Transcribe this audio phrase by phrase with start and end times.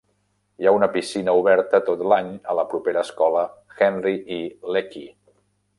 [0.61, 3.47] Hi ha una piscina oberta tot l'any a la propera escola
[3.89, 4.41] Henry E.
[4.77, 5.11] Lackey.